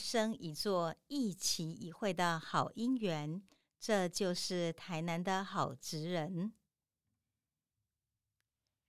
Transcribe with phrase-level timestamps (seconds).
[0.00, 3.42] 生一座、一期一会的好姻缘。
[3.78, 6.52] 这就是台南的好职人。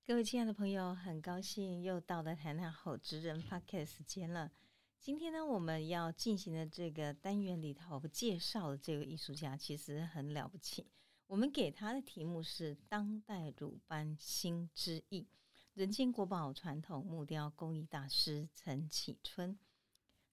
[0.06, 4.52] 各位亲爱的朋友，很高兴又到了台南好职人 podcast 时间了。
[5.00, 10.88] 今天呢，我们要进行的这个单元里头介绍的这个艺术家，其实很了不起。
[11.28, 15.28] 我们给他的题目是“当代鲁班新之意”。
[15.74, 19.58] 人间国宝传统木雕工艺大师陈启春，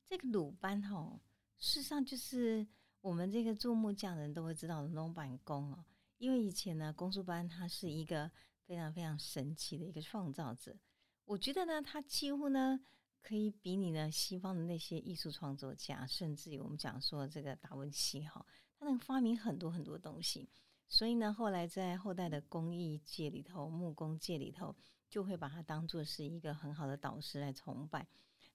[0.08, 1.20] 这个鲁班哈，
[1.58, 2.66] 事实上就是
[3.02, 5.84] 我们这个做木匠人都会知道的龙板工哦。
[6.16, 8.30] 因为以前呢，公输班他是一个
[8.64, 10.76] 非常非常神奇的一个创造者。
[11.24, 12.80] 我觉得呢，他几乎呢
[13.20, 18.44] 可以比拟呢西方的那些艺术创作家，甚至于我们讲说这个达文西哈，
[18.78, 20.48] 他能发明很多很多东西。
[20.88, 24.74] 所以呢，后来在后代的工艺界里头，木工界里头。
[25.10, 28.06] 就会把他当做是一个很好的导师来崇拜。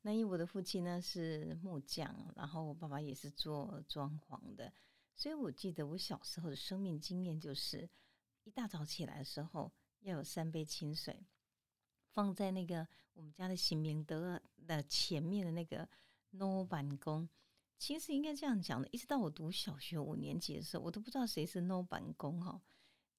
[0.06, 4.72] 那因为我的父亲呢是木匠，然后我爸爸也是做装潢的，
[5.16, 7.90] 所以我记得我小时候的生命经验就是，
[8.44, 11.26] 一大早起来的时候要有三杯清水
[12.12, 15.88] 放在那个我们家的新明德的前面的那个
[16.32, 17.28] no 板工。
[17.80, 22.62] 其实应该这样讲的，一直到我读小学五年级的时候，我都不知道谁是 no 板工哈。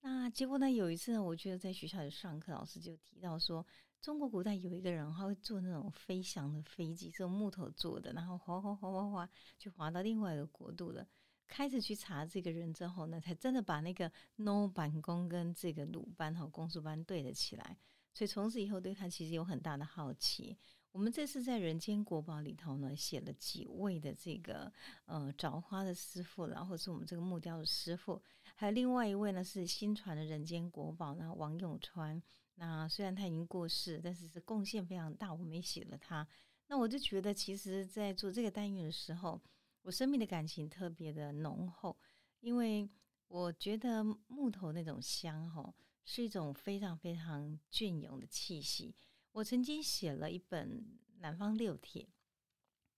[0.01, 0.71] 那结果呢？
[0.71, 3.67] 有一次呢，我觉得在学校里上课，老师就提到说，
[4.05, 11.09] 中国古代有一个人，他会坐那种飞翔的飞机，是用木头做的，然后滑滑滑滑滑，就滑到另外一个国度了。
[11.49, 17.79] 开始去查这个人之后呢，才真的把那个 no 板工跟这个鲁班和公输班对了起来。
[18.13, 20.55] 所以从此以后，对他其实有很大的好奇。
[20.93, 24.71] 我们这次在《人间国宝》里头呢，写了几位的这个
[25.07, 28.21] 呃凿花的师傅，然后是我们这个木雕的师傅。
[28.55, 32.23] 还有另外一位呢，是新传的人间国宝，然后王永川。
[32.57, 36.27] 那虽然他已经过世，但是是贡献非常大，我们也写了他。
[36.69, 39.41] 那我就觉得，其实，在做这个单元的时候，
[39.83, 41.97] 我生命的感情特别的浓厚，
[42.41, 42.89] 因为
[43.29, 48.95] 我觉得木头那种香，吼，是一种非常非常隽永的气息。
[49.33, 50.81] 我曾经写了一本
[51.19, 52.03] 《南方六帖》，《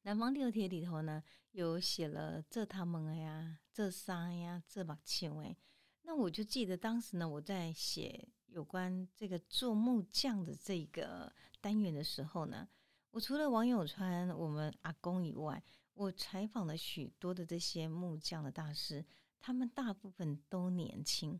[0.02, 3.58] 南方六帖》里头呢，有写了这他们呀。
[3.72, 5.56] 这沙呀，这把琴哎，
[6.02, 12.68] 那我就记得当时呢，我在写有关这个做木匠的这个单元的时候呢，
[13.10, 15.62] 我除了王永川我们阿公以外，
[15.94, 19.04] 我采访了许多的这些木匠的大师，
[19.38, 21.38] 他们大部分都年轻。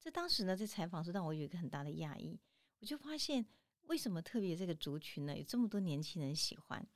[0.00, 2.38] 这当时呢，在采访时让我有一个很大的讶异，
[2.80, 3.46] 我就发现
[3.82, 6.86] 为什么特别这个族群呢，有这么多年轻人喜欢？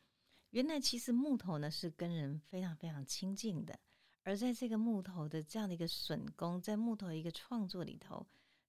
[0.50, 3.78] 原来其实木头呢是跟人非常非常亲近的。
[4.22, 8.26] 而在这个木头的这样的一个榫工，在木头一个创作里头，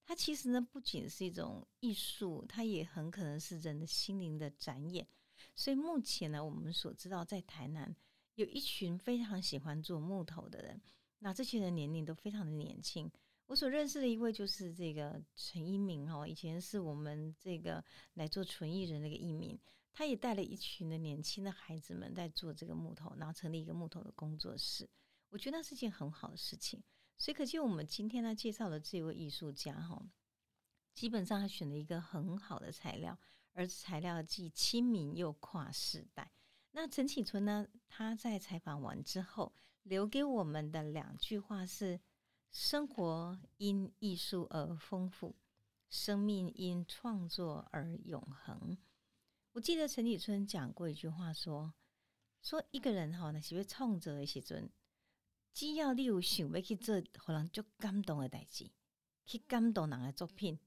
[0.07, 5.05] 它其实呢不仅是一种艺术，它也很可能是人的心灵的展演。
[5.53, 7.93] 所以目前呢，我们所知道在台南
[8.35, 10.81] 有一群非常喜欢做木头的人，
[11.19, 13.11] 那这些人年龄都非常的年轻。
[13.47, 19.59] 我所认识的一位就是这个陈一鸣哦，以前是我们这个来做纯艺人那个一鸣，
[19.91, 24.89] 他也带了一群的年轻的孩子们在做这个木头，然后成立一个木头的工作室。
[25.29, 26.81] 我觉得那是件很好的事情，
[27.17, 30.01] 所以可见我们今天呢介绍的这位艺术家哈，
[30.93, 33.17] 基本上他选了一个很好的材料，
[33.53, 36.31] 而材料既亲民又跨世代。
[36.71, 39.51] 那陈启春呢，他在采访完之后
[39.81, 41.99] 留给我们的两句话是：
[42.51, 45.35] 生活因艺术而丰富，
[45.89, 48.77] 生命因创作而永恒。
[49.53, 51.73] 我记得陈启春讲过一句话，说
[52.43, 54.69] 说一个人哈，那是会创作的时阵。
[55.57, 58.69] 只要你有想要去做，互人足感动的代志，
[59.25, 60.59] 去感动人的作品，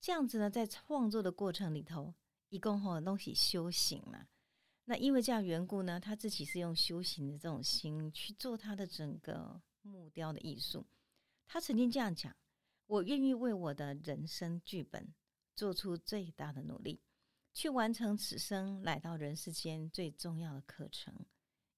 [0.00, 2.14] 这样子呢，在创作的过程里头，
[2.48, 4.28] 一共吼东西修行嘛。
[4.84, 10.86] 那因为这样缘故呢，他自己是用修行的这种心去做他的整个木雕的艺术。
[11.48, 12.32] 他曾经这样讲
[12.86, 15.12] ：“我愿意为我的人生剧本
[15.56, 17.00] 做出最大的努力，
[17.52, 21.12] 去完成此生来到人世间最重要的课程。”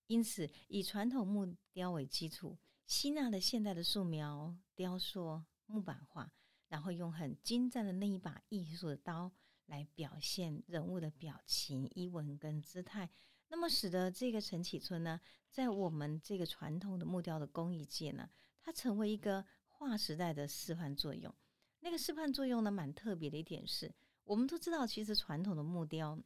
[0.08, 6.32] 因此，以传统木雕为基础，吸纳了现代的素描、雕塑、木板画，
[6.68, 9.30] 然后用很精湛的那一把艺术的刀
[9.66, 13.10] 来表现人物的表情、衣纹跟姿态，
[13.48, 15.20] 那么使得这个陈启春呢，
[15.50, 18.30] 在我们这个传统的木雕的工艺界呢，
[18.62, 21.34] 它成为一个划时代的示范作用。
[21.80, 23.94] 那个示范作用呢，蛮特别的一点是，
[24.24, 26.18] 我们都知道，其实传统的木雕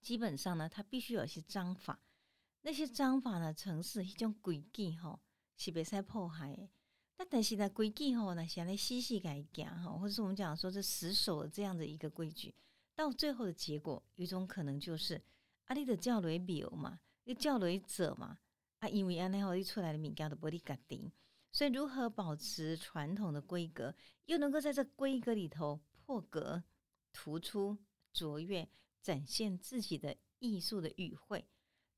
[0.00, 2.00] 基本上呢，它必须有一些章法。
[2.64, 5.20] 那些章法呢，城市一种规矩吼，
[5.56, 6.70] 是袂使破坏。
[7.16, 12.54] 但但是呢，规矩吼，那现在细细改行吼，或者是我们讲说这死守这样的一个规矩，
[12.94, 15.20] 到最后的结果，有一种可能就是
[15.64, 18.38] 啊，你的叫雷庙嘛，你叫雷者嘛，
[18.78, 21.10] 啊，因为安尼吼，你出来的物件都不你家定，
[21.50, 23.94] 所以如何保持传统的规格，
[24.26, 26.62] 又能够在这规格里头破格、
[27.12, 27.76] 突出、
[28.12, 28.68] 卓越，
[29.00, 31.44] 展现自己的艺术的语汇，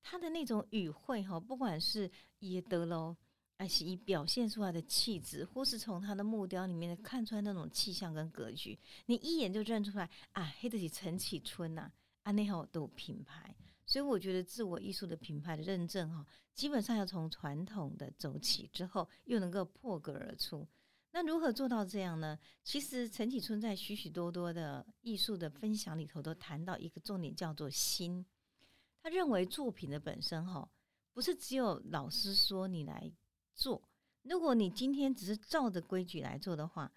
[0.04, 2.08] 他的那种语汇哈，不管是
[2.38, 3.16] 耶德喽。
[3.56, 11.90] 还是以表现出来的气质，或是从他的木雕里面看出来那种气象跟格局，你一眼就认出来啊，黑得起陈启春呐，
[12.24, 13.54] 啊，那好都有品牌，
[13.86, 20.66] 所以我觉得自我艺术的品牌的认证哈，基本上要从传统的走起，之后又能够破格而出。
[21.12, 22.36] 那如何做到这样呢？
[22.64, 28.26] 其实陈启春在许许多多的艺术的分享里头都谈到一个重点，叫做心。
[29.04, 30.66] 他认为作品的本身哈，
[31.12, 33.12] 不是只有老师说你来。
[33.54, 33.80] 做，
[34.22, 36.90] 如果你今天只是照着规矩来做的话，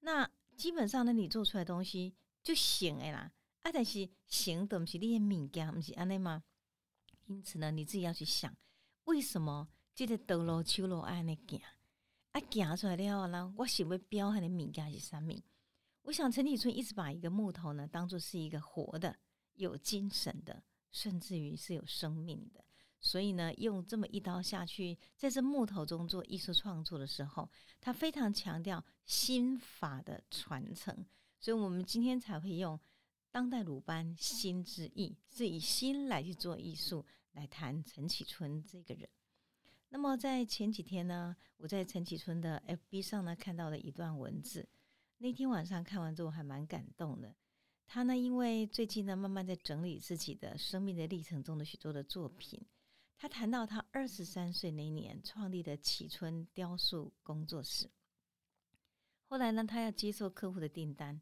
[0.00, 3.32] 那基本上呢，你做出来东西就行诶啦。
[3.62, 6.44] 啊，但是行的不是你的物件，不是安尼吗？
[7.26, 8.54] 因此呢，你自己要去想，
[9.06, 11.60] 为什么这个道路、秋路安尼行？
[12.32, 15.42] 啊，行出来了后呢，我想要标它的物件是啥物？
[16.02, 19.16] 我想陈启春一直把一个木头呢，当做是一个活的、
[19.54, 20.62] 有精神的，
[20.94, 22.64] 甚至于是有生命的。
[23.00, 31.04] 所以呢，用这么一刀下去，在这木头中做艺术创作的时候，他非常强调心法的传承。
[31.38, 32.80] 所以我们今天才会用
[33.30, 39.06] 当代鲁班心之意，是以心来去做艺术，来谈陈启春这个人。
[39.90, 44.66] 那么在前几天呢，我在陈启春的 FB 上呢看到了一段文字，
[45.18, 47.34] 那天晚上看完之后还蛮感动的。
[47.86, 52.60] 他呢，因为最近呢，慢慢在整理自己的生命的历程中的许多的作品。
[53.16, 57.90] 他谈到他二十三岁那年创立的启春雕塑工作室。
[59.26, 61.20] 后来呢，他要接受客户的订单。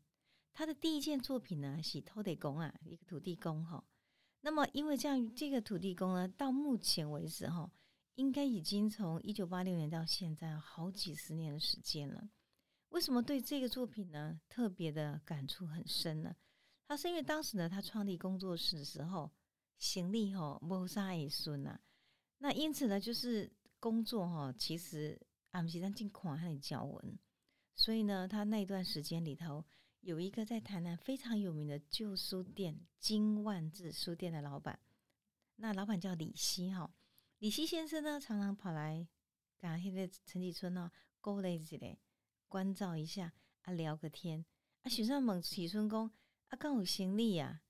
[0.54, 3.84] 他的第一件作品呢是土地公啊，一个土地公哈。
[4.40, 7.70] 那么因为这样，这个土地公呢，到目前为止哈，
[8.16, 12.28] 应该已经从一九八六年到现在好几十年的时间了。
[12.88, 16.34] 为什么对这个作品呢特别的感触很深呢？
[16.92, 19.30] 那是因为当时呢，他创立工作室的时候。
[19.78, 21.80] 行李哈无啥会顺呐，
[22.38, 23.50] 那因此呢，就是
[23.80, 25.18] 工作哈，其实
[25.52, 27.18] 俺们时常尽看他的脚文，
[27.74, 29.64] 所以呢，他那段时间里头
[30.00, 34.78] 有一个在台南非常有名的旧书店金万字书店的老板，
[35.56, 36.94] 那老板叫李希哈，
[37.38, 39.08] 李希先生呢常常跑来
[39.58, 41.98] 跟现在陈启春呢勾勒一嘞，
[42.46, 44.44] 关照一下啊，聊个天。
[44.82, 46.08] 啊，许上猛启春公
[46.52, 47.62] 啊，刚有行李呀，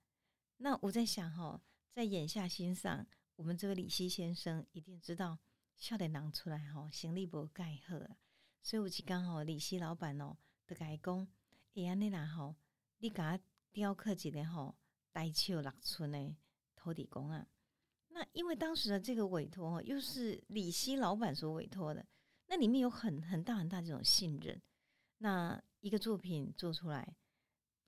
[0.57, 1.63] 那我在想哈。
[1.93, 3.07] 在眼下欣赏，
[3.37, 5.39] 我们这位李希先生一定知道
[5.77, 7.97] 笑得囊出来吼，行李不盖好，
[8.63, 10.37] 所以我就刚好李希老板哦，
[10.67, 11.29] 的改讲，
[11.75, 12.57] 哎呀，你啦吼，
[12.99, 13.39] 你给他
[13.71, 14.75] 雕刻一个吼，
[15.13, 16.35] 呆笑六寸的
[16.75, 17.47] 土地公啊。
[18.09, 22.05] 那因为当时的这个委托又是李希老板所委托的，
[22.47, 24.61] 那里面有很很大很大这种信任，
[25.19, 27.15] 那一个作品做出来。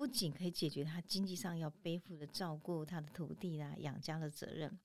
[0.04, 4.78] 不仅可以解决他经济上要背负的照顾他的土地啦、养家的责任，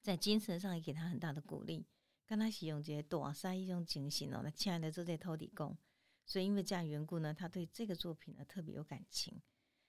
[0.00, 1.84] 在精神上也给他很大的鼓励，
[2.24, 5.76] 跟他使用这些大塞一种精神哦，那亲爱的做这土地公，
[6.24, 9.42] 所以因为这样缘故呢，他对这个作品呢特别有感情。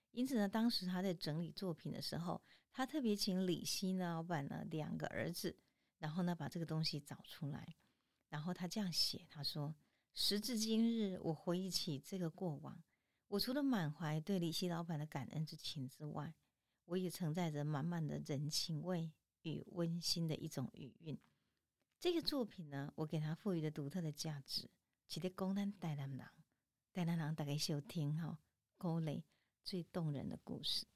[0.09, 2.41] 因此呢，当时他在整理作品的时候，
[2.71, 5.55] 他特别请李希呢老板呢两个儿子，
[5.99, 7.75] 然后呢把这个东西找出来，
[8.29, 9.75] 然后他这样写，他说：
[10.15, 12.81] 时至今日，我回忆起这个过往。
[13.29, 16.33] 我除了满怀对李希老板的感恩之情之外，
[16.85, 19.11] 我也承载着满满的人情味
[19.43, 21.15] 与温馨的一种余韵。
[21.99, 24.67] 这个作品呢，我给他赋予了独特的价值，
[25.07, 26.27] 其实公单带南郎，
[26.91, 28.39] 带南郎大概收听哈，
[28.79, 29.23] 勾勒
[29.63, 30.87] 最动人的故事。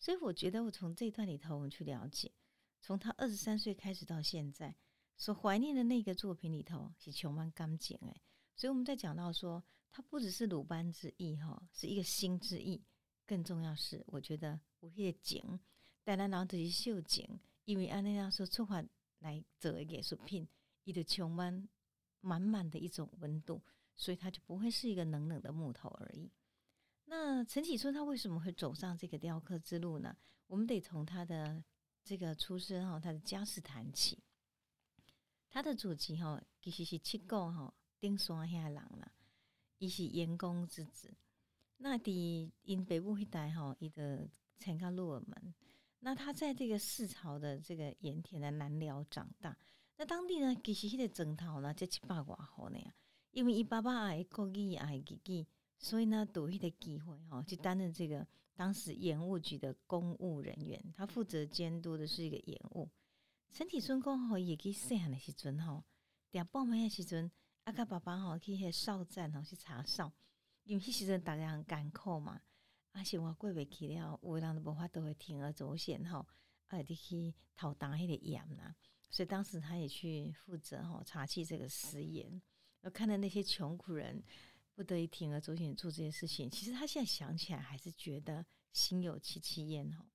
[0.00, 2.32] 所以我觉得，我从这段里头，我们去了解，
[2.80, 4.74] 从他二十三岁开始到现在，
[5.16, 8.20] 所怀念的那个作品里头，是充满感情诶。
[8.56, 9.62] 所以我们在讲到说。
[9.90, 12.82] 它不只是鲁班之意哈，是一个心之意。
[13.26, 15.60] 更重要是，我觉得我也景，
[16.02, 18.82] 带来让自己秀景，因为按那样说出发
[19.18, 20.48] 来做艺术品，
[20.84, 21.68] 伊就充满
[22.20, 23.62] 满满的一种温度，
[23.94, 26.30] 所以它就不会是一个冷冷的木头而已。
[27.04, 30.16] 那陈启春他为什么会走上这个雕刻之路呢？
[30.46, 31.62] 我们得从他的
[32.02, 34.18] 这个出身哈，他的家世谈起。
[35.50, 39.12] 他的祖籍哈，其实是七个哈顶山遐人啦。
[39.78, 41.16] 伊是盐工之子，
[41.78, 45.54] 那伫因北部一带吼，伊的参加鹿耳门。
[46.00, 49.56] 那他在这个四朝的这个盐田的南寮长大。
[49.96, 52.78] 那当地呢，其实迄个征讨呢，才七百外户呢。
[53.30, 62.88] 因为伊爸爸爱国语爱记记，所以呢，有迄个机会吼，就担任这个当时盐务局的公务人员，他负责监督的是一个盐务。
[63.50, 65.84] 陈体春讲吼，也去细汉的时阵吼，
[66.30, 67.30] 点报名的时阵，
[67.68, 70.10] 阿甲爸爸吼去迄哨站吼去查哨，
[70.64, 72.40] 因为迄时阵大家很艰苦嘛，
[72.92, 76.26] 啊生活过袂去了，有人都无法都会铤而走险吼，
[76.68, 78.74] 啊得去讨打迄个盐呐，
[79.10, 82.40] 所以当时他也去负责吼查起这个私盐，
[82.80, 84.24] 我看到那些穷苦人
[84.74, 90.06] 不得已铤而走险做这些事情，其实他现在想起来还是觉得心有戚戚焉吼。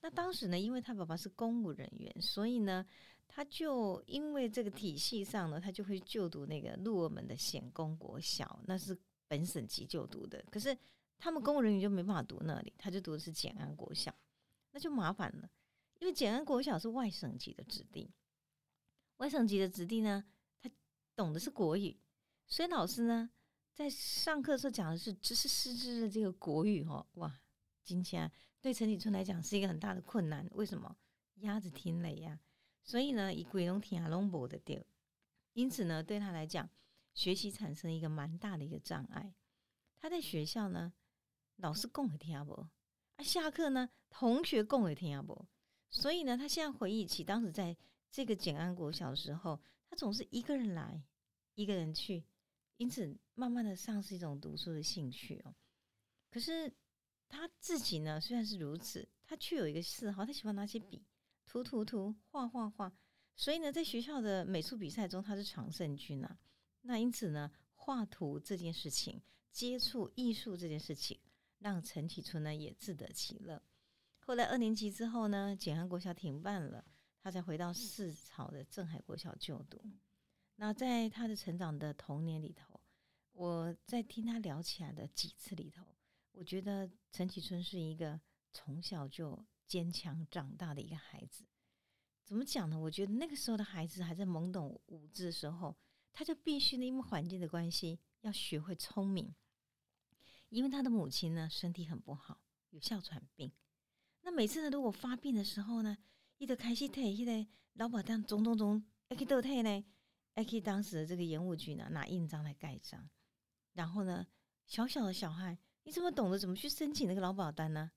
[0.00, 2.86] 那当时呢，因为他爸爸是公务人员，所以呢，
[3.28, 8.96] 他就因为这个体系上呢，他就会就读那个鹿儿门的显公国小，那是
[9.28, 10.42] 本省级就读的。
[10.50, 10.76] 可是
[11.18, 14.14] 他们公务人员就没办法读那里，他就读的是简安国小，
[14.70, 15.50] 那就麻烦了，
[16.00, 18.10] 因为简安国小是外省级的子弟，
[19.18, 20.24] 外省级的子弟呢，
[20.60, 20.70] 他
[21.14, 21.98] 懂的是国语，
[22.46, 23.30] 所以老师呢
[23.74, 27.40] 在上课时候讲的是知识师资的这个国语哦，哇，
[27.82, 28.30] 今天。
[28.62, 30.96] 对陈启春来讲是一个很大的困难，为什么？
[31.36, 32.40] 鸭子听雷呀，
[32.86, 34.82] 所以呢，以鬼龙听阿龙伯的调，
[35.52, 36.70] 因此呢，对他来讲，
[37.12, 39.34] 学习产生一个蛮大的一个障碍。
[39.98, 40.94] 他在学校呢，
[41.56, 42.54] 老师共也听不，
[43.16, 45.46] 啊，下课呢，同学共也听不，
[45.90, 47.76] 所以呢，他现在回忆起当时在
[48.10, 51.02] 这个简安国小的时候，他总是一个人来，
[51.56, 52.24] 一个人去，
[52.78, 55.54] 因此慢慢的丧失一种读书的兴趣哦。
[56.30, 56.72] 可是。
[57.28, 61.04] 他自己呢，虽然是如此，他却有一个嗜好，他喜欢拿起笔
[61.46, 62.92] 涂涂涂、画画画。
[63.34, 66.38] 所以呢，在学校的美术比赛中，他是常胜军啊。
[66.82, 71.18] 那因此呢，画图这件事情、接触艺术这件事情，
[71.58, 73.62] 让陈启春呢也自得其乐。
[74.18, 76.84] 后来二年级之后呢，简安国小停办了，
[77.20, 79.80] 他才回到市草的镇海国小就读。
[80.56, 82.80] 那在他的成长的童年里头，
[83.32, 85.84] 我在听他聊起来的几次里头。
[86.32, 88.18] 我觉得陈启春是一个
[88.52, 91.44] 从小就坚强长大的一个孩子。
[92.24, 92.78] 怎么讲呢？
[92.78, 95.76] 我觉得那个时候的孩子还在懵懂无知的时候，
[96.12, 99.34] 他就必须呢，因为环境的关系，要学会聪明。
[100.48, 103.52] 因为他的母亲呢身体很不好，有哮喘病。
[104.22, 105.96] 那每次呢，如果发病的时候呢，
[106.38, 109.84] 一得开始退，一得老保当总总总，还可以倒退呢，
[110.34, 113.08] 还可以当时的这个盐务局呢拿印章来盖章。
[113.72, 114.26] 然后呢，
[114.66, 115.58] 小小的小孩。
[115.84, 117.92] 你怎么懂得怎么去申请那个劳保单呢？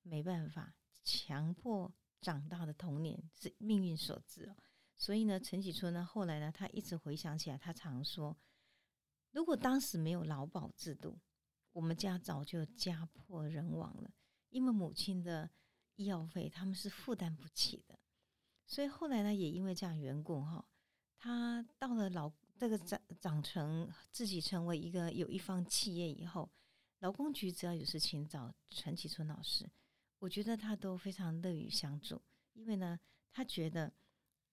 [0.00, 0.74] 没办法，
[1.06, 4.56] 强迫长大的童年是命运所致哦。
[4.96, 8.36] 所以呢，陈启春呢，后来呢，他一直回想起来，他常说，
[9.30, 11.18] 如果当时没有劳保制度，
[11.72, 14.12] 我们家早就家破人亡了。
[14.50, 15.48] 因为母亲的
[15.94, 17.98] 医药费他们是负担不起的。
[18.66, 20.66] 所以后来呢，也因为这样缘故哈，
[21.16, 26.50] 他到了老这个长长成自己成为一个有一方企业以后。
[27.00, 29.70] 劳工局只要有事情找陈启春老师，
[30.18, 32.20] 我觉得他都非常乐于相助，
[32.54, 32.98] 因为呢，
[33.30, 33.92] 他觉得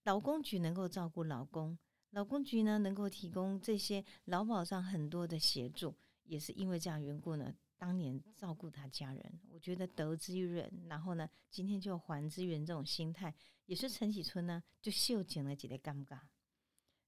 [0.04, 1.78] 劳工局能够照顾劳工，
[2.10, 5.94] 劳工局呢能够提供这些劳保上很多的协助，
[6.24, 13.34] 也是因为这样缘故呢，当年照顾他家人，我觉得得之于人，然后呢，今天就还之于人这种心态，
[13.66, 16.20] 也是陈启春呢就秀紧了几个尴尬。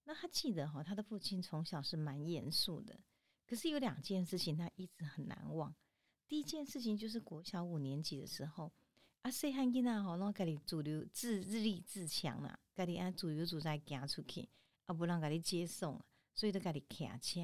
[0.04, 2.98] 那他记得哈，他的父亲从小是蛮严肃的。
[3.46, 5.74] 可是有两件事情他一直很难忘。
[6.28, 8.72] 第一件事情就是国小五年级的时候，
[9.22, 14.48] 啊，细汉囡仔吼，拢家己主流自自立自强啦，家己按主流主在行出去，
[14.86, 16.04] 啊，不让家己接送，
[16.34, 17.40] 所以都家己骑车。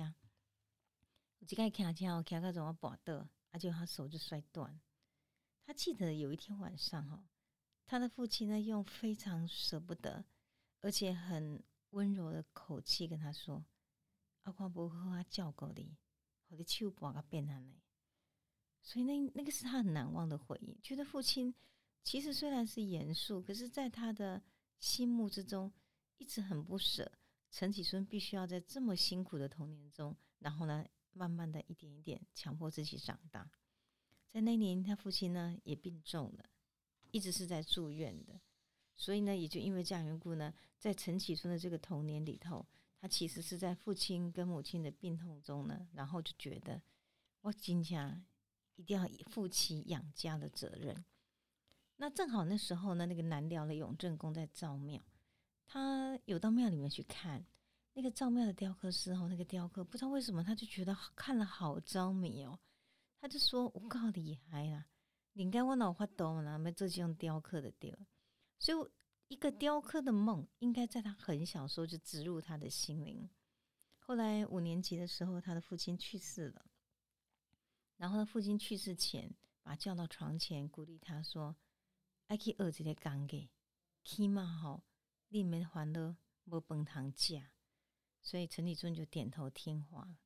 [1.39, 4.81] 有一个骑车，骑到怎么跋倒，啊，就他手就摔断。
[5.65, 7.23] 他记得有一天晚上，吼，
[7.87, 10.25] 他的父亲呢，用非常舍不得，
[10.81, 13.65] 而且很温柔的口气跟他说。
[14.43, 15.97] 阿光不好啊，照顾你，
[16.49, 17.82] 我的手半个变安嘞。
[18.83, 20.77] 所以那那个是他很难忘的回忆。
[20.83, 21.55] 觉得父亲
[22.03, 24.43] 其实虽然是严肃，可是在他的
[24.79, 25.73] 心目之中
[26.19, 27.11] 一直很不舍。
[27.51, 33.51] 陈启春必须要在这么辛苦的童年中，然后呢，慢慢的一点一点强迫自己长大。
[34.31, 36.45] 在那年，他父亲呢也病重了，
[37.11, 38.41] 一直是在住院的。
[38.97, 42.67] 所以呢，也就因为这样缘故呢，在陈启春的这个童年里头。
[42.99, 46.81] 他其实是在父亲跟母亲的病痛中呢，然后就觉得
[47.41, 48.25] 我今天
[48.77, 51.05] 一定要负起养家的责任。
[51.97, 55.01] 那正好那时候呢，那个南辽的永正公在造庙，
[55.67, 57.45] 他有到庙里面去看
[57.95, 62.59] 那个造庙的雕刻师哦，那个雕刻不知道为什么他就觉得看了好着迷哦，
[63.21, 64.87] 他就说我够厉害啦，
[65.35, 67.97] 应该我脑花懂了，没这就用雕刻的雕，
[68.59, 68.91] 所以。
[69.29, 73.27] 一个雕刻的梦，应该在他很小时候就植入他的心灵。
[73.99, 76.67] 后来五年级的时候，他的父亲去世了。
[77.97, 81.57] 然后他父亲去世前，把他叫到床前，鼓励他说
[82.27, 83.49] ：“爱去学这个工艺，
[84.03, 84.83] 起码吼，
[85.29, 87.43] 你免烦恼无饭堂食。”
[88.21, 90.17] 所以陈启春就点头听话。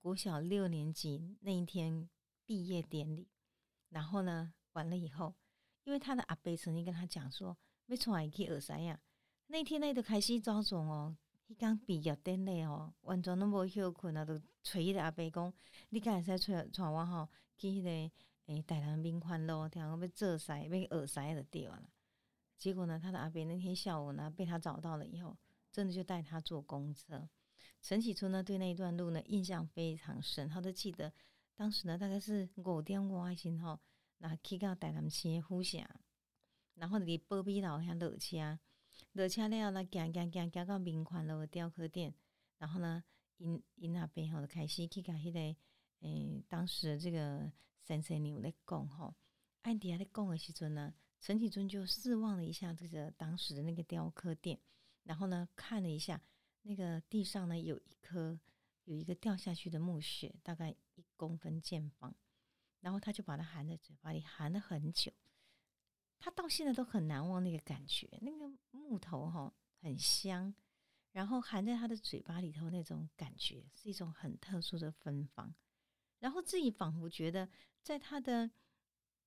[0.00, 2.08] 国小六年级那一天
[2.44, 3.28] 毕业典礼，
[3.88, 5.34] 然后呢，完了以后，
[5.84, 7.56] 因为他的阿伯曾经跟他讲说
[7.86, 9.00] ：“要出来去学啥呀？”
[9.48, 11.16] 那天呢，就开始早种哦。
[11.52, 15.52] 迄刚毕业典礼哦，完全拢无休困啊，都催伊个阿伯讲
[15.90, 17.28] ：“你敢会使催催我吼
[17.58, 17.90] 去迄个
[18.46, 21.82] 诶台南民欢路，听讲要做啥，要学啥就对了。”
[22.56, 25.36] 结果呢，他的阿伯那天下午呢，被他找到了以后，
[25.70, 27.28] 真的就带他坐公车。
[27.82, 31.12] 陈启春呢，对那一段路呢印象非常深，他都记得
[31.54, 33.78] 当时呢大概是五点外时吼，
[34.18, 35.84] 那去到台南市的府城，
[36.76, 38.58] 然后离宝比老乡落车。
[39.12, 42.14] 落车了，那行行行行到民宽路的雕刻店，
[42.58, 43.04] 然后呢，
[43.36, 45.38] 因因那边吼就开始去甲迄个
[46.00, 47.52] 诶，当时这个
[47.82, 49.14] 先生牛咧讲吼，
[49.62, 54.58] 安迪亚咧讲的时阵呢，陈启尊就视望了一下这个当时的那个雕刻店，
[55.02, 56.22] 然后呢，看了一下
[56.62, 58.40] 那个地上呢有一颗
[58.84, 62.14] 有一个掉下去的木屑，大概一公分见方，
[62.80, 65.12] 然后他就把它含在嘴巴里，含了很久。
[66.24, 70.54] 他到现在都很难忘那个感觉，那个木头哈很香，
[71.10, 75.52] 然后含在他的嘴巴里头那种感觉是一种很特殊的芬芳，
[76.20, 77.48] 然后自己仿佛觉得
[77.82, 78.48] 在他的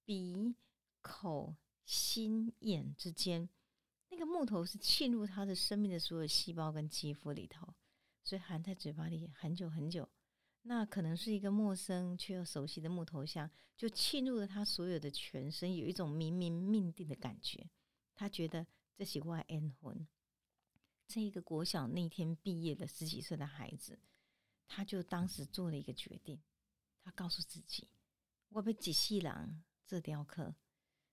[0.06, 0.56] 鼻、
[1.02, 3.50] 口、心、眼之间，
[4.08, 7.74] 那个木头是沁入他的生命的所有细胞跟肌肤里头，
[8.24, 10.08] 所以含在嘴巴里很久很久。
[10.68, 17.70] 那可能是一个陌生却又熟悉的木头香，就沁入了他所有的全身，有一种冥冥命定的感觉。
[18.16, 20.08] 他觉得这是外恩魂。
[21.08, 24.00] 这一个国小那天毕业的十几岁的孩子，
[24.68, 26.42] 他就当时做了一个决定，
[27.04, 27.88] 他告诉自己
[28.50, 30.56] ：“我被几细郎这雕刻。”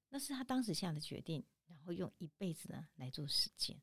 [0.09, 3.83] 那是他当时下的决定，然后用一辈子呢来做实践。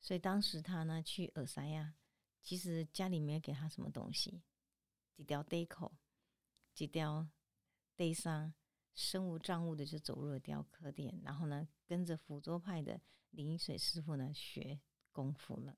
[0.00, 1.96] 所以当时他呢去耳塞呀，
[2.42, 4.40] 其实家里没给他什么东西。
[5.16, 5.96] 几条地口，
[6.74, 7.26] 几条
[7.96, 8.52] 地上
[8.94, 13.00] 身无障物的就走入了雕刻店，然后呢，跟着福州派的
[13.30, 14.78] 林水师傅呢学
[15.10, 15.74] 功夫了。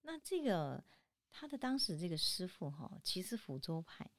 [0.00, 0.82] 那这个
[1.30, 4.10] 他的当时这个师傅哈，其实福州派，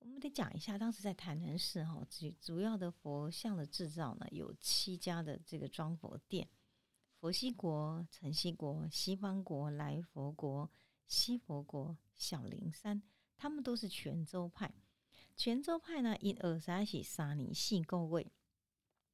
[0.00, 6.46] 我们得讲一下，当时在台南市哈，主主要的佛像的制造呢，有七家的这个装佛店：
[7.20, 10.70] 佛西国、晨西国、西方国、来佛国、
[11.06, 13.02] 西佛国、小灵山。
[13.38, 14.70] 他们都是泉州派，
[15.36, 18.30] 泉州派呢，因耳塞起沙尼系够位，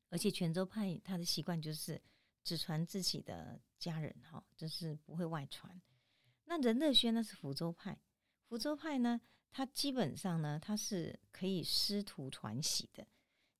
[0.08, 2.00] 而且泉州派他的习惯就是
[2.42, 5.78] 只传自己的家人哈，就是不会外传。
[6.46, 8.00] 那任乐轩呢是福州派，
[8.48, 13.06] 福州派呢，他基本上呢，他是可以师徒传习的。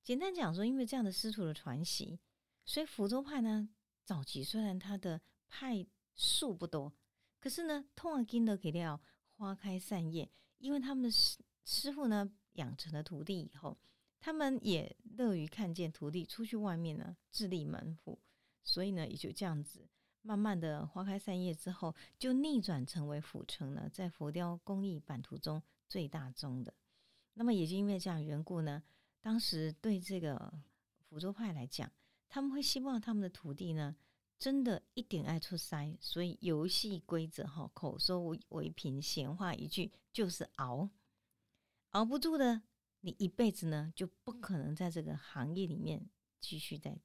[0.03, 2.19] 简单讲说，因为这样的师徒的传习，
[2.65, 3.69] 所以福州派呢，
[4.03, 6.91] 早期虽然他的派数不多，
[7.39, 8.99] 可是呢，通往金德给料
[9.35, 10.31] 花开散叶。
[10.65, 13.77] 因为他们的师师傅呢养成了徒弟以后，
[14.19, 18.19] 他们也乐于看见徒弟出去外面呢自立门户，
[18.63, 19.87] 所以呢也就这样子
[20.23, 26.73] 慢慢的花开三叶之后，就逆转成为府城呢在佛雕工艺版图中最大宗的。
[27.35, 28.81] 那么也就因为这样缘故呢，
[29.21, 30.51] 当时对这个
[30.97, 31.91] 福州派来讲，
[32.27, 33.95] 他们会希望他们的徒弟呢。
[34.37, 40.89] 真的一点爱出塞，所以游戏规则哈，口说为凭，闲话一句就是熬，
[41.91, 42.61] 熬不住的，
[42.99, 46.09] 你一辈子呢就不可能在这个行业里面
[46.41, 46.97] 继续在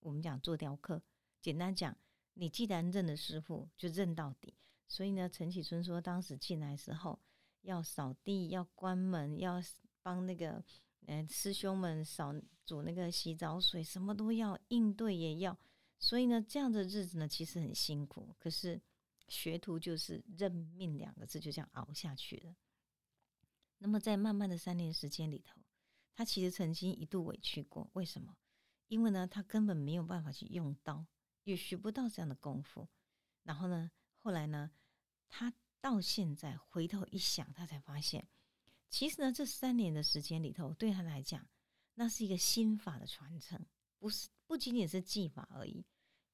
[0.00, 1.00] 我们讲做雕刻。
[1.40, 1.96] 简单讲，
[2.34, 4.54] 你既然认了师傅，就认到底。
[4.88, 7.20] 所以呢，陈启春说，当时进来时候
[7.62, 9.62] 要扫地，要关门，要
[10.02, 10.64] 帮那个
[11.06, 15.56] 呃师兄们扫煮那个洗澡水，什么都要应对，也要。
[15.98, 18.34] 所以呢，这样的日子呢，其实很辛苦。
[18.38, 18.80] 可是
[19.26, 22.54] 学徒就是认命两个字，就这样熬下去了。
[23.78, 25.60] 那么在慢慢的三年时间里头，
[26.14, 27.90] 他其实曾经一度委屈过。
[27.94, 28.36] 为什么？
[28.86, 31.06] 因为呢，他根本没有办法去用刀，
[31.44, 32.88] 也学不到这样的功夫。
[33.42, 34.70] 然后呢，后来呢，
[35.28, 38.26] 他到现在回头一想，他才发现，
[38.88, 41.46] 其实呢，这三年的时间里头，对他来讲，
[41.94, 43.64] 那是一个心法的传承，
[43.98, 44.28] 不是。
[44.48, 45.84] 不仅仅是技法而已，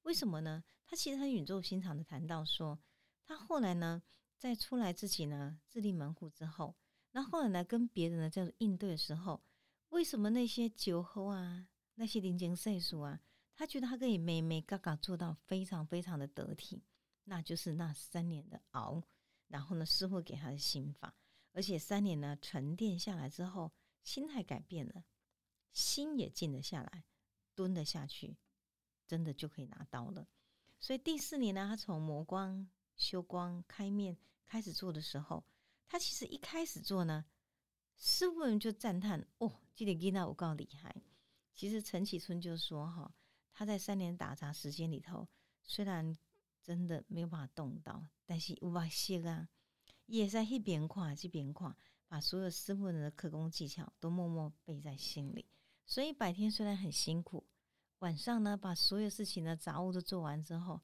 [0.03, 0.63] 为什么呢？
[0.85, 2.79] 他其实很语重心长的谈到说，
[3.25, 4.01] 他后来呢，
[4.37, 6.77] 在出来自己呢自立门户之后，
[7.11, 9.43] 那后来呢跟别人呢在应对的时候，
[9.89, 13.19] 为什么那些酒后啊，那些零件岁数啊，
[13.53, 16.85] 他觉得他可以美美嘎嘎做到非常非常的得体，
[17.25, 19.03] 那就是那三年的熬，
[19.49, 21.13] 然后呢师傅给他的心法，
[21.51, 23.73] 而且三年呢沉淀下来之后，
[24.03, 25.03] 心态改变了。
[25.73, 27.03] 心也静了下来，
[27.55, 28.37] 蹲得下去，
[29.07, 30.27] 真的就可以拿刀了。
[30.79, 35.43] 所以第四年呢，他从磨光、修光、开面开始做的时候，
[35.87, 37.25] 他其实一开始做呢，
[37.95, 40.95] 师傅们就赞叹：“哦，这个囡仔我够厉害。”
[41.55, 43.15] 其实陈启春就说：“哈，
[43.53, 45.27] 他在三年打杂时间里头，
[45.63, 46.15] 虽然
[46.61, 49.47] 真的没有办法动刀，但是有把些啊，
[50.05, 51.75] 也在一边看这边看，
[52.07, 55.47] 把所有师傅们的刻工技巧都默默背在心里。
[55.85, 57.45] 所以白天虽然很辛苦。”
[57.99, 60.81] 晚上呢，把所有事情的杂物都做完之后，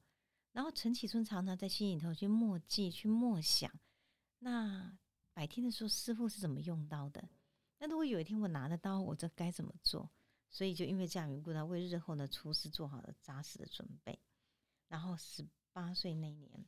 [0.52, 3.70] 然后陈启春常常在心里头去默记、去默想。
[4.38, 4.98] 那
[5.34, 7.28] 白天的时候，师傅是怎么用刀的？
[7.78, 10.10] 那如果有一天我拿着刀，我这该怎么做？
[10.50, 14.18] 所以就因为这样缘故，他为日后的出师做好了扎实的准备。
[14.88, 16.66] 然后十八岁那年，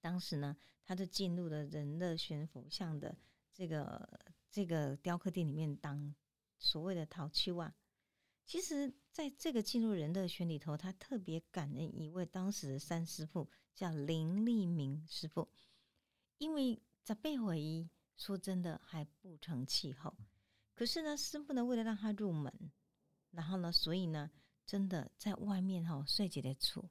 [0.00, 3.16] 当时呢，他就进入了仁乐悬佛像的
[3.52, 4.20] 这个
[4.50, 6.14] 这个雕刻店里面当
[6.58, 7.74] 所谓的陶器啊。
[8.44, 15.52] 其实，在这个进入人的圈里头，他特别感恩一位当时的三师傅，叫林立明师傅。
[16.38, 20.16] 因为在背回忆，说真的还不成气候。
[20.74, 22.72] 可是呢，师傅呢，为了让他入门，
[23.32, 24.30] 然后呢，所以呢，
[24.64, 26.90] 真的在外面哈设计的厝，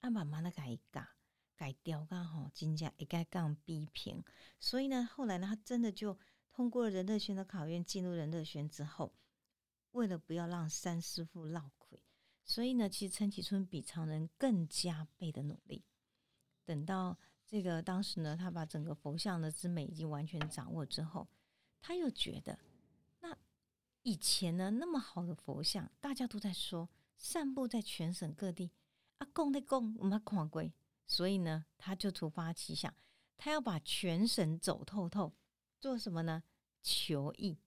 [0.00, 1.08] 啊慢慢的改改
[1.56, 4.22] 改雕刚好金价一改杠逼平。
[4.60, 6.18] 所以呢，后来呢，他真的就
[6.58, 9.12] 通过人乐轩的考验，进入人乐轩之后。
[9.92, 12.02] 为了不要让三师傅落亏，
[12.44, 15.84] 所以呢，其实陈启春比常人更加倍的努力。
[16.64, 17.16] 等到
[17.46, 21.28] 这个当时呢，他把整个佛像的之美已经完全掌握之后，
[21.80, 22.58] 他又觉得，
[23.20, 23.38] 那
[24.02, 28.72] 以前呢那么好的佛像，大家都在说，散布在全省各地，
[29.18, 30.68] 啊，供的供，我们看过，
[31.06, 32.92] 所以呢，他就突发奇想，
[33.36, 35.32] 他要把全省走透透，
[35.80, 36.42] 做什么呢？
[36.82, 37.58] 求艺。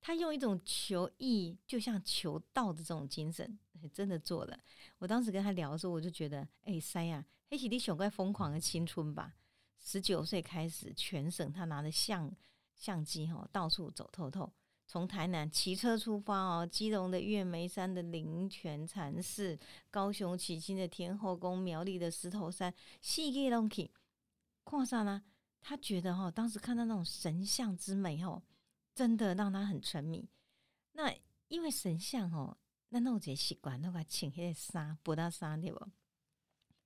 [0.00, 3.58] 他用一种求艺，就像求道的这种精神，
[3.92, 4.58] 真的做了。
[4.98, 9.34] 我当时跟他聊的时候，我就觉得，哎，塞呀，黑喜弟熊怪疯狂的青春吧。
[9.80, 12.32] 十九岁开始，全省他拿着相
[12.76, 14.50] 相机哈，到处走透透。
[14.86, 19.58] 从台南骑车出发哦，基隆的月眉山的灵泉禅寺，
[19.90, 23.90] 高雄起经的天后宫，苗栗的石头山，细给拢去。
[24.64, 25.24] 看啥呢？
[25.60, 28.42] 他觉得哈，当时看到那种神像之美哦。
[28.94, 30.28] 真的让他很沉迷。
[30.94, 31.14] 那
[31.46, 35.88] 因为神像哦，那那我这习惯，那个请那个纱，布到沙对不？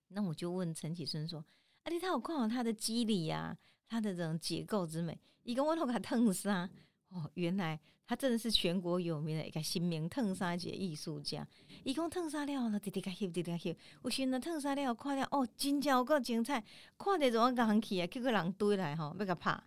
[0.09, 1.43] 那我就问陈启春说
[1.85, 3.57] ：“啊，你他有看到他的肌理呀，
[3.89, 6.69] 他的这种结构之美，伊跟我都给他烫沙
[7.13, 7.31] 哦。
[7.35, 11.47] 原来他真的是全国有名的一个新名烫纱节艺术家。
[11.85, 13.77] 伊讲烫纱了，滴滴个翕，滴滴个翕。
[14.03, 16.63] 我寻了烫纱了，看了哦，真正够精彩，
[16.99, 18.07] 看得怎么讲去啊？
[18.07, 19.63] 叫个人堆来吼，要个拍。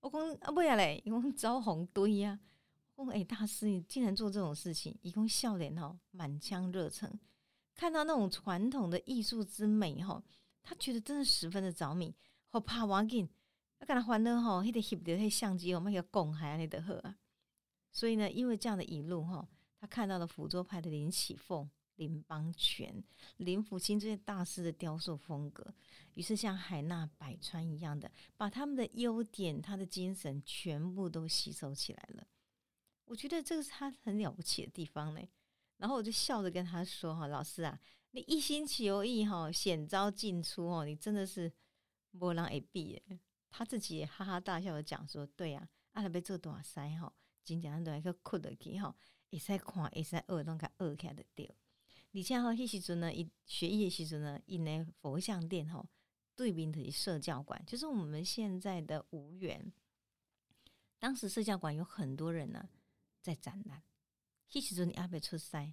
[0.00, 1.02] 我讲啊，不要嘞！
[1.04, 2.38] 伊讲招红堆呀！
[2.94, 4.94] 我讲哎，大师，你竟然做这种事情！
[5.02, 7.10] 伊讲笑脸吼，满腔热忱，
[7.74, 10.22] 看到那种传统的艺术之美吼，
[10.62, 12.14] 他觉得真的十分的着迷。
[12.48, 13.28] 好怕完紧，
[13.78, 17.16] 啊，跟他欢乐吼，迄个翕的迄相机哦，那个公还安尼得好啊。
[17.92, 19.48] 所以呢，因为这样的一路吼，
[19.80, 21.68] 他看到了福州派的林启凤。
[21.96, 23.02] 林邦权、
[23.38, 25.74] 林福清这些大师的雕塑风格，
[26.12, 32.26] 于是像海纳百川一样的，把他们的优点、他的精神全部都吸收起来了。
[33.06, 35.22] 我觉得这个是他很了不起的地方呢。
[35.78, 41.50] 然后我就笑着跟他说：“哈，老师啊，你一心求艺哈，险招进出哦，你真的是
[42.18, 43.00] 波浪一闭。”
[43.56, 47.10] 他自己也哈哈大笑的讲说：“对呀，阿拉被做大塞哈，
[47.42, 48.94] 真正都一个哭得起吼，
[49.30, 51.56] 会使看，会使学，拢甲学起来的对。”
[52.12, 55.88] 而且吼，迄时阵呢，伊学艺的时阵呢，因呢佛像店吼
[56.34, 59.72] 对面的社教馆，就是我们现在的无缘。
[60.98, 62.68] 当时社教馆有很多人呢
[63.22, 63.82] 在展览，
[64.50, 65.72] 迄时阵阿伯出塞，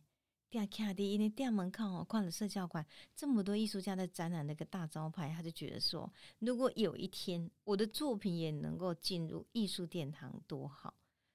[0.53, 2.85] 店卡伫因为店门口哦，逛了社教馆
[3.15, 10.93] 这么多艺术家在展览那个大招牌，他就觉得说，如果有一天我的作品也能够进入艺术殿堂，多好！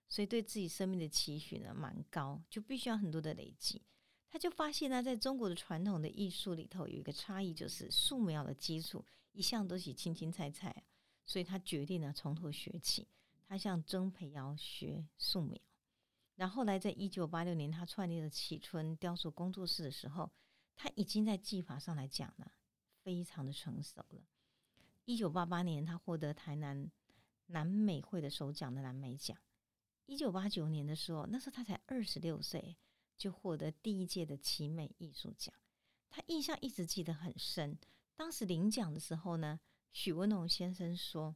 [0.08, 3.82] 所以对自己生命的期许呢，蛮高，就必须要很多的累积。
[4.28, 10.84] 他就发现呢，在中国的传统的艺术里头有一个差异，就是素描的基础一向都是青青菜菜，
[11.26, 13.08] 所以他决定呢从头学起。
[13.48, 15.58] 他向曾培尧学素描，
[16.38, 20.30] 然后来在一九八六年他创立了启春雕塑工作室的时候，
[20.74, 22.50] 他已经在技法上来讲呢
[23.02, 24.22] 非常的成熟了。
[25.04, 26.90] 一九八八年他获得台南
[27.46, 29.36] 南美会的首奖的南美奖。
[30.06, 32.78] 一九八九年的时候，那时候他才二十六岁。
[33.16, 35.52] 就获得第一届的奇美艺术奖，
[36.08, 37.76] 他印象一直记得很深。
[38.14, 39.58] 当时领奖的时候呢，
[39.90, 41.34] 许文龙先生说：“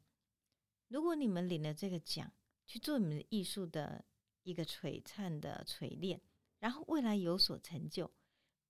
[0.86, 2.32] 如果你们领了这个奖，
[2.68, 4.04] 去做你们的艺术的
[4.42, 6.20] 一个璀璨的锤炼，
[6.58, 8.10] 然后未来有所成就，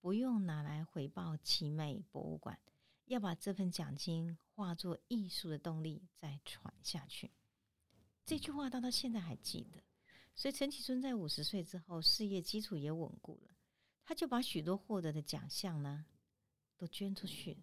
[0.01, 2.59] 不用拿来回报奇美博物馆，
[3.07, 7.31] 要把这份奖金化作艺术的动力再传下去。
[8.25, 9.83] 这句话他到现在还记得。
[10.35, 13.55] 所以陈启春在五十岁之后，事业基础也稳固了，
[14.03, 16.07] 他就把许多获得的奖项呢，
[16.79, 17.59] 都捐出去，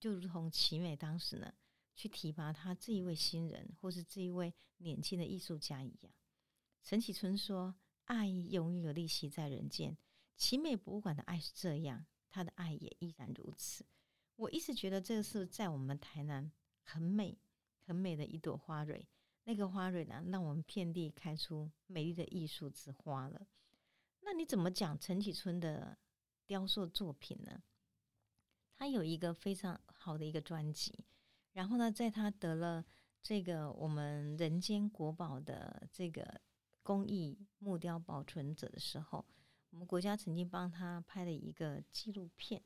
[0.00, 1.52] 就如同奇美当时呢，
[1.94, 6.12] 去提拔他这一位新人，或是这一位年轻的艺术家一样。
[6.88, 7.74] 陈启春说
[8.08, 9.94] ：“爱永远有利息在人间，
[10.36, 13.84] 奇美博物馆的爱是这样，他的爱也依然如此。”
[14.36, 17.38] 我一直觉得这是在我们台南很美、
[17.84, 19.06] 很美的一朵花蕊。
[19.44, 23.46] 那个花蕊呢，让我们遍地开出美丽的艺术之花了。
[24.20, 25.98] 那你怎么讲陈启春的
[26.46, 27.62] 雕塑作品呢？
[28.78, 31.04] 他有一个非常好的一个专辑，
[31.52, 32.82] 然后呢，在他得了
[33.22, 36.40] 这个我们人间国宝的这个
[36.88, 39.22] 工艺木雕保存者的时候，
[39.68, 42.62] 我们国家曾经帮他拍了一个纪录片。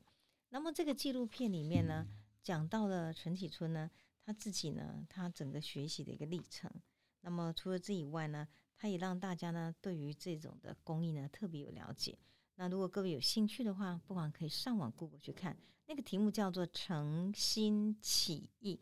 [0.47, 2.07] 那么这个纪录片里面呢，
[2.41, 3.91] 讲到了陈启春呢。
[4.23, 6.71] 他自己呢，他整个学习的一个历程。
[7.19, 12.17] 那么除了这以外呢，他也让大家呢对于这种的工艺呢特别有了解。
[12.55, 18.79] 那如果各位有兴趣的话，不妨可以上网 Google 去看，那个题目叫做“诚心起义”，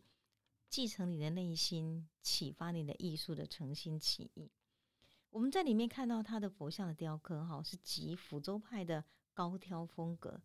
[0.69, 4.51] 继承你的内心，启发你的艺术的诚心起义。
[5.31, 10.41] 我们在里面看到他的佛像的雕刻，哈，是集福州派的高挑风格，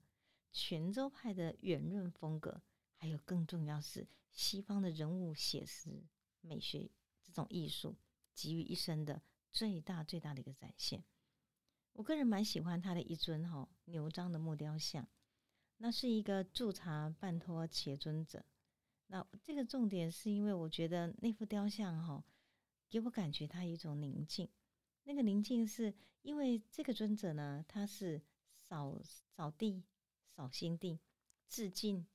[0.52, 2.62] 泉州派的圆润风格。
[2.94, 6.02] 还有更重要是西方的人物写实
[6.40, 6.88] 美学
[7.22, 7.94] 这种艺术
[8.32, 9.20] 集于一身的
[9.52, 11.04] 最大最大的一个展现。
[11.92, 15.06] 我个人蛮喜欢他的一尊哈牛章的木雕像，
[15.78, 18.44] 那是一个驻茶半托且尊者。
[19.08, 22.24] 那这个重点是因为我觉得那幅雕像哈
[22.88, 24.48] 给我感觉它一种宁静，
[25.06, 25.92] 那个宁静是
[26.22, 28.20] 因为这个尊者呢他是
[28.54, 29.82] 扫扫地
[30.28, 31.00] 扫心地
[31.48, 32.06] 致敬。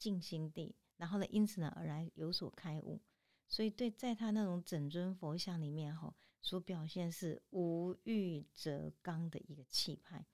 [0.00, 2.98] 静心地，然后呢，因此呢而来有所开悟，
[3.46, 10.24] 所以对在他那种整尊佛像里面哈，所表现是无欲则刚的一个气派，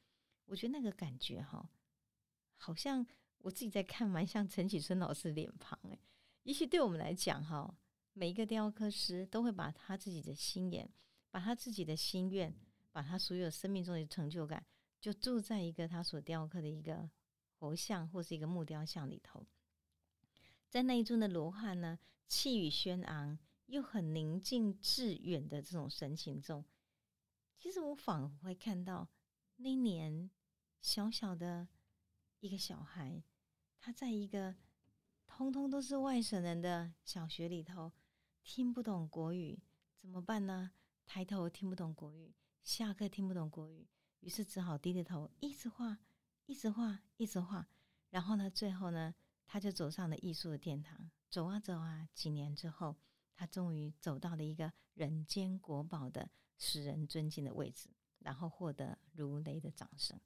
[0.44, 1.68] 我觉得那个感觉哈，
[2.55, 3.05] 好像
[3.38, 5.98] 我自己在看，蛮像陈启春老师脸庞诶。
[6.44, 7.76] 也许对我们来讲哈，
[8.12, 10.88] 每一个雕刻师都会把他自己的心眼，
[11.37, 12.51] 把他自己的心愿，
[12.90, 14.64] 把他所有生命中的成就感，
[14.99, 17.11] 就住在一个他所雕刻的一个
[17.59, 19.46] 佛像或是一个木雕像里头。
[20.70, 26.64] 在那一尊的罗汉呢，气宇轩昂，又很宁静致远的这种神情中，
[27.55, 29.07] 其实我仿佛会看到
[29.57, 30.31] 那年
[30.81, 31.68] 小小的
[32.40, 33.22] 一个小孩，
[33.79, 34.57] 他在一个
[35.27, 37.92] 通通都是外省人的小学里头，
[38.42, 39.61] 听不懂国语，
[39.99, 40.70] 怎么办呢？
[41.07, 43.88] 抬头听不懂国语，下课听不懂国语，
[44.21, 45.99] 于是只好低着头，一直画，
[46.45, 47.69] 一直画，一直画，
[48.11, 49.14] 然后呢，最后呢？
[49.49, 52.97] 他就走上了艺术的殿堂，走啊走啊，几年之后，
[53.33, 57.88] 他终于走到了一个人间国宝的使人尊敬的位置，
[58.19, 60.21] 然后获得如雷的掌声。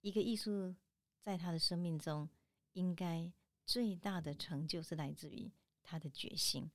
[0.00, 0.74] 一个艺术
[1.20, 2.28] 在他的生命中，
[2.72, 3.32] 应该
[3.64, 5.52] 最大的成就是来自于
[5.84, 6.68] 他的决心。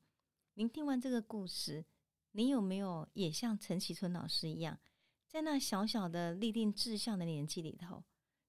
[0.54, 1.86] 您听完这个故事，
[2.34, 4.80] 你有没有也像陈启春老师一样，
[5.28, 8.04] 在那小小的立定志向的年纪里头，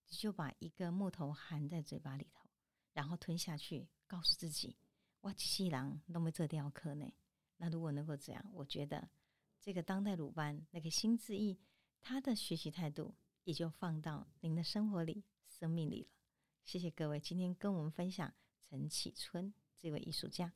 [0.08, 2.48] 你就把一个木头含在嘴巴里头？
[2.92, 4.76] 然后吞下去，告诉自己
[5.22, 7.10] ：“哇，七郎都没这雕刻呢。”
[7.56, 9.08] 那如果能够这样，我觉得
[9.60, 11.58] 这个当代鲁班那个新智义，
[12.00, 13.14] 他的学习态度
[13.44, 16.08] 也就放到您的生活里、生命里了。
[16.62, 18.32] 谢谢各位今天跟我们分享
[18.68, 20.52] 陈启春这位艺术家。